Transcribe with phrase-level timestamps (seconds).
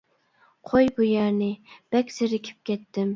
[0.69, 1.49] -قوي بۇ يەرنى،
[1.97, 3.07] بەك زېرىكىپ كەتتىم.